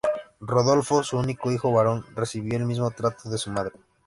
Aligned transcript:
Rodolfo, 0.39 1.03
su 1.03 1.19
único 1.19 1.51
hijo 1.51 1.71
varón, 1.71 2.03
recibió 2.15 2.57
el 2.57 2.65
mismo 2.65 2.89
trato 2.89 3.29
de 3.29 3.37
su 3.37 3.51
madre. 3.51 3.73